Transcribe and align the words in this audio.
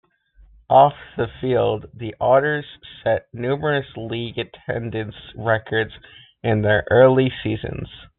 Off 0.71 0.95
the 1.15 1.27
field, 1.39 1.85
the 1.93 2.15
Otters 2.19 2.65
set 3.03 3.27
numerous 3.33 3.85
league 3.95 4.39
attendance 4.39 5.13
records 5.35 5.91
in 6.41 6.63
their 6.63 6.83
early 6.89 7.31
seasons. 7.43 7.87